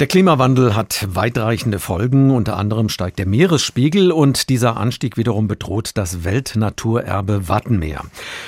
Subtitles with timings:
[0.00, 5.92] Der Klimawandel hat weitreichende Folgen, unter anderem steigt der Meeresspiegel und dieser Anstieg wiederum bedroht
[5.94, 8.00] das Weltnaturerbe Wattenmeer.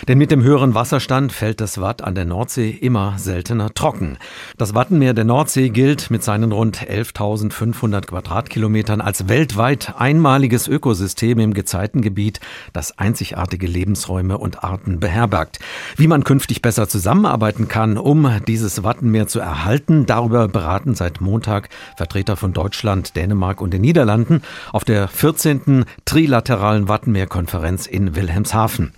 [0.09, 4.19] Denn mit dem höheren Wasserstand fällt das Watt an der Nordsee immer seltener trocken.
[4.59, 11.54] Das Wattenmeer der Nordsee gilt mit seinen rund 11.500 Quadratkilometern als weltweit einmaliges Ökosystem im
[11.54, 12.40] Gezeitengebiet,
[12.72, 15.60] das einzigartige Lebensräume und Arten beherbergt.
[15.97, 21.35] Wie man künftig besser zusammenarbeiten kann, um dieses Wattenmeer zu erhalten, darüber beraten seit Monaten
[21.37, 24.40] Montag Vertreter von Deutschland, Dänemark und den Niederlanden
[24.72, 25.84] auf der 14.
[26.06, 28.94] Trilateralen Wattenmeerkonferenz in Wilhelmshaven.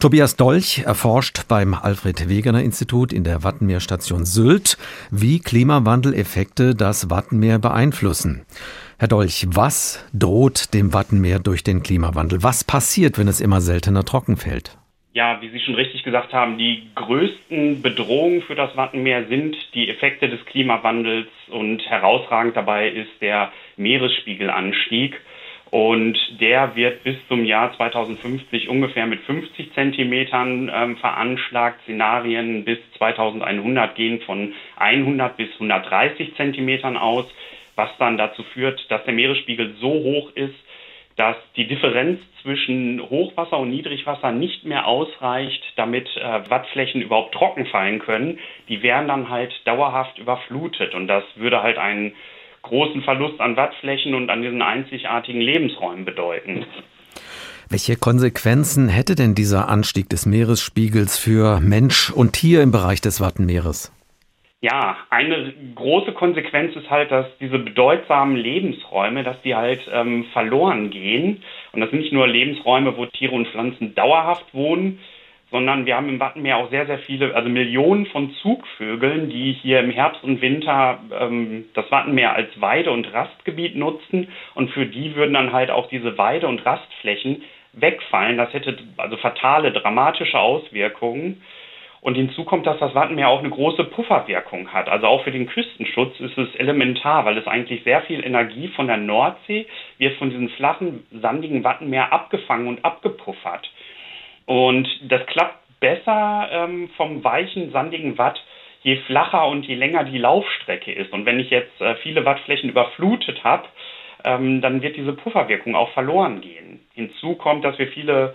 [0.00, 4.78] Tobias Dolch erforscht beim Alfred Wegener Institut in der Wattenmeerstation Sylt,
[5.10, 8.46] wie Klimawandeleffekte das Wattenmeer beeinflussen.
[8.96, 12.42] Herr Dolch, was droht dem Wattenmeer durch den Klimawandel?
[12.42, 14.78] Was passiert, wenn es immer seltener trocken fällt?
[15.14, 19.90] Ja, wie Sie schon richtig gesagt haben, die größten Bedrohungen für das Wattenmeer sind die
[19.90, 25.20] Effekte des Klimawandels und herausragend dabei ist der Meeresspiegelanstieg.
[25.70, 31.82] Und der wird bis zum Jahr 2050 ungefähr mit 50 Zentimetern ähm, veranschlagt.
[31.82, 37.26] Szenarien bis 2100 gehen von 100 bis 130 Zentimetern aus,
[37.74, 40.54] was dann dazu führt, dass der Meeresspiegel so hoch ist,
[41.16, 47.66] dass die Differenz zwischen Hochwasser und Niedrigwasser nicht mehr ausreicht, damit äh, Wattflächen überhaupt trocken
[47.66, 48.38] fallen können.
[48.68, 52.14] Die wären dann halt dauerhaft überflutet und das würde halt einen
[52.62, 56.64] großen Verlust an Wattflächen und an diesen einzigartigen Lebensräumen bedeuten.
[57.68, 63.20] Welche Konsequenzen hätte denn dieser Anstieg des Meeresspiegels für Mensch und Tier im Bereich des
[63.20, 63.92] Wattenmeeres?
[64.64, 70.90] Ja, eine große Konsequenz ist halt, dass diese bedeutsamen Lebensräume, dass die halt ähm, verloren
[70.90, 71.42] gehen.
[71.72, 75.00] Und das sind nicht nur Lebensräume, wo Tiere und Pflanzen dauerhaft wohnen,
[75.50, 79.80] sondern wir haben im Wattenmeer auch sehr, sehr viele, also Millionen von Zugvögeln, die hier
[79.80, 84.28] im Herbst und Winter ähm, das Wattenmeer als Weide- und Rastgebiet nutzen.
[84.54, 88.36] Und für die würden dann halt auch diese Weide- und Rastflächen wegfallen.
[88.36, 91.42] Das hätte also fatale, dramatische Auswirkungen.
[92.02, 94.88] Und hinzu kommt, dass das Wattenmeer auch eine große Pufferwirkung hat.
[94.88, 98.88] Also auch für den Küstenschutz ist es elementar, weil es eigentlich sehr viel Energie von
[98.88, 99.66] der Nordsee
[99.98, 103.70] wird von diesem flachen, sandigen Wattenmeer abgefangen und abgepuffert.
[104.46, 108.42] Und das klappt besser ähm, vom weichen, sandigen Watt,
[108.82, 111.12] je flacher und je länger die Laufstrecke ist.
[111.12, 113.68] Und wenn ich jetzt äh, viele Wattflächen überflutet habe,
[114.24, 116.80] ähm, dann wird diese Pufferwirkung auch verloren gehen.
[116.94, 118.34] Hinzu kommt, dass wir viele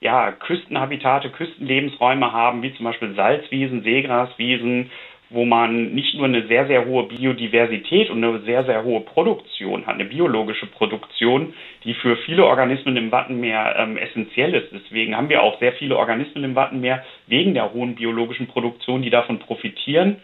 [0.00, 4.90] ja, Küstenhabitate, Küstenlebensräume haben, wie zum Beispiel Salzwiesen, Seegraswiesen,
[5.30, 9.86] wo man nicht nur eine sehr, sehr hohe Biodiversität und eine sehr, sehr hohe Produktion
[9.86, 11.52] hat, eine biologische Produktion,
[11.84, 14.72] die für viele Organismen im Wattenmeer ähm, essentiell ist.
[14.72, 19.10] Deswegen haben wir auch sehr viele Organismen im Wattenmeer wegen der hohen biologischen Produktion, die
[19.10, 20.16] davon profitieren.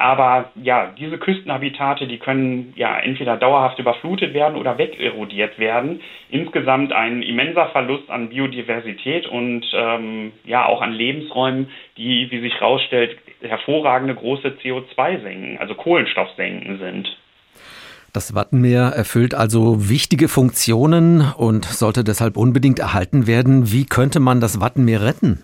[0.00, 6.00] Aber ja, diese Küstenhabitate, die können ja entweder dauerhaft überflutet werden oder wegerodiert werden.
[6.30, 11.68] Insgesamt ein immenser Verlust an Biodiversität und ähm, ja auch an Lebensräumen,
[11.98, 17.14] die, wie sich herausstellt, hervorragende große CO2-Senken, also Kohlenstoffsenken sind.
[18.14, 23.70] Das Wattenmeer erfüllt also wichtige Funktionen und sollte deshalb unbedingt erhalten werden.
[23.70, 25.42] Wie könnte man das Wattenmeer retten?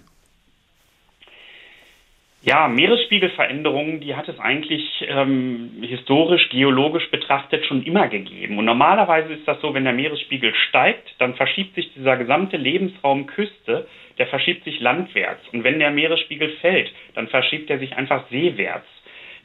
[2.48, 8.56] Ja, Meeresspiegelveränderungen, die hat es eigentlich ähm, historisch, geologisch betrachtet schon immer gegeben.
[8.56, 13.26] Und normalerweise ist das so, wenn der Meeresspiegel steigt, dann verschiebt sich dieser gesamte Lebensraum
[13.26, 15.42] Küste, der verschiebt sich landwärts.
[15.52, 18.86] Und wenn der Meeresspiegel fällt, dann verschiebt er sich einfach seewärts.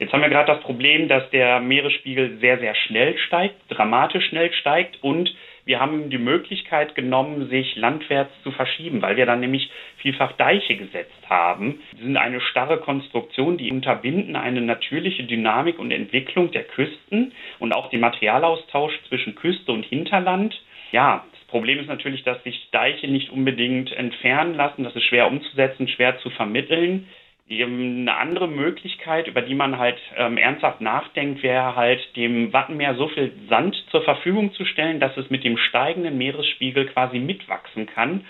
[0.02, 4.52] Jetzt haben wir gerade das Problem, dass der Meeresspiegel sehr, sehr schnell steigt, dramatisch schnell
[4.52, 5.32] steigt und
[5.64, 10.74] wir haben die Möglichkeit genommen, sich landwärts zu verschieben, weil wir dann nämlich vielfach Deiche
[10.74, 11.82] gesetzt haben.
[11.96, 17.30] Sie sind eine starre Konstruktion, die unterbinden eine natürliche Dynamik und Entwicklung der Küsten
[17.60, 20.60] und auch den Materialaustausch zwischen Küste und Hinterland.
[20.90, 24.82] Ja, das Problem ist natürlich, dass sich Deiche nicht unbedingt entfernen lassen.
[24.82, 27.06] Das ist schwer umzusetzen, schwer zu vermitteln.
[27.50, 33.08] Eine andere Möglichkeit, über die man halt ähm, ernsthaft nachdenkt, wäre halt dem Wattenmeer so
[33.08, 38.24] viel Sand zur Verfügung zu stellen, dass es mit dem steigenden Meeresspiegel quasi mitwachsen kann,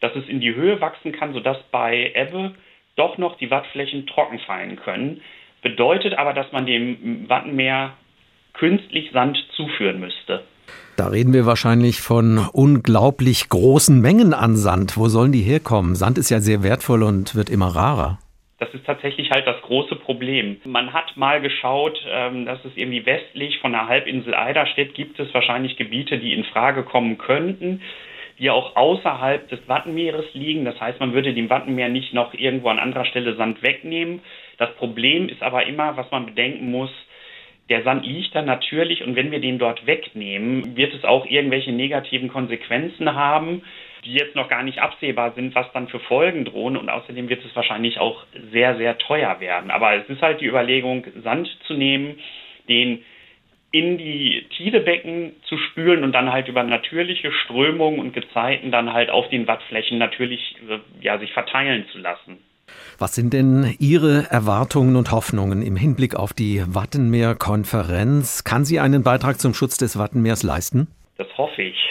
[0.00, 2.54] dass es in die Höhe wachsen kann, sodass bei Ebbe
[2.96, 5.20] doch noch die Wattflächen trocken fallen können.
[5.62, 7.94] Bedeutet aber, dass man dem Wattenmeer
[8.54, 10.42] künstlich Sand zuführen müsste.
[10.96, 14.96] Da reden wir wahrscheinlich von unglaublich großen Mengen an Sand.
[14.96, 15.96] Wo sollen die herkommen?
[15.96, 18.18] Sand ist ja sehr wertvoll und wird immer rarer.
[18.64, 20.58] Das ist tatsächlich halt das große Problem.
[20.64, 25.34] Man hat mal geschaut, ähm, dass es irgendwie westlich von der Halbinsel Eiderstedt gibt es
[25.34, 27.82] wahrscheinlich Gebiete, die in Frage kommen könnten,
[28.38, 30.64] die auch außerhalb des Wattenmeeres liegen.
[30.64, 34.22] Das heißt, man würde dem Wattenmeer nicht noch irgendwo an anderer Stelle Sand wegnehmen.
[34.56, 36.90] Das Problem ist aber immer, was man bedenken muss,
[37.68, 41.72] der Sand liegt da natürlich und wenn wir den dort wegnehmen, wird es auch irgendwelche
[41.72, 43.62] negativen Konsequenzen haben,
[44.04, 47.44] die jetzt noch gar nicht absehbar sind, was dann für Folgen drohen und außerdem wird
[47.44, 49.70] es wahrscheinlich auch sehr, sehr teuer werden.
[49.70, 52.18] Aber es ist halt die Überlegung, Sand zu nehmen,
[52.68, 53.04] den
[53.70, 59.10] in die Tidebecken zu spülen und dann halt über natürliche Strömungen und Gezeiten dann halt
[59.10, 60.56] auf den Wattflächen natürlich
[61.00, 62.38] ja, sich verteilen zu lassen.
[62.98, 68.44] Was sind denn Ihre Erwartungen und Hoffnungen im Hinblick auf die Wattenmeer-Konferenz?
[68.44, 70.86] Kann sie einen Beitrag zum Schutz des Wattenmeers leisten?
[71.18, 71.83] Das hoffe ich.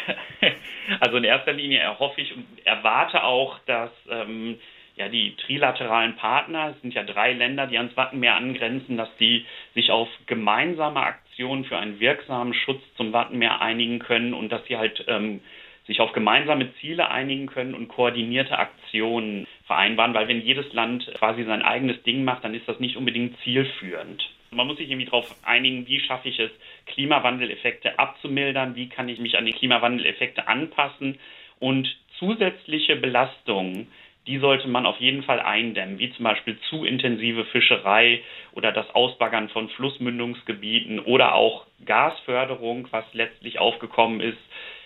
[1.03, 4.57] Also in erster Linie erhoffe ich und erwarte auch, dass ähm,
[4.95, 9.45] ja, die trilateralen Partner, es sind ja drei Länder, die ans Wattenmeer angrenzen, dass die
[9.75, 14.77] sich auf gemeinsame Aktionen für einen wirksamen Schutz zum Wattenmeer einigen können und dass sie
[14.77, 15.41] halt ähm,
[15.88, 21.44] sich auf gemeinsame Ziele einigen können und koordinierte Aktionen vereinbaren, weil wenn jedes Land quasi
[21.44, 24.23] sein eigenes Ding macht, dann ist das nicht unbedingt zielführend.
[24.53, 26.51] Man muss sich irgendwie darauf einigen, wie schaffe ich es,
[26.85, 31.19] Klimawandeleffekte abzumildern, wie kann ich mich an die Klimawandeleffekte anpassen
[31.59, 33.88] und zusätzliche Belastungen,
[34.27, 38.21] die sollte man auf jeden Fall eindämmen, wie zum Beispiel zu intensive Fischerei
[38.53, 44.38] oder das Ausbaggern von Flussmündungsgebieten oder auch Gasförderung, was letztlich aufgekommen ist,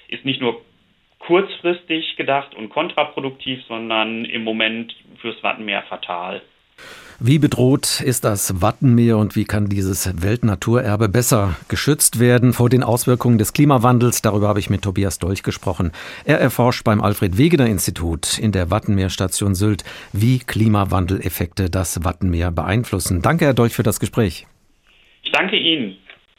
[0.07, 0.61] ist nicht nur
[1.19, 6.41] kurzfristig gedacht und kontraproduktiv, sondern im Moment fürs Wattenmeer fatal.
[7.19, 12.83] Wie bedroht ist das Wattenmeer und wie kann dieses Weltnaturerbe besser geschützt werden vor den
[12.83, 14.21] Auswirkungen des Klimawandels?
[14.21, 15.93] Darüber habe ich mit Tobias Dolch gesprochen.
[16.25, 19.83] Er erforscht beim Alfred Wegener Institut in der Wattenmeerstation Sylt,
[20.13, 23.23] wie Klimawandeleffekte das Wattenmeer beeinflussen.
[23.23, 24.45] Danke, Herr Dolch, für das Gespräch.
[25.23, 25.97] Ich danke Ihnen.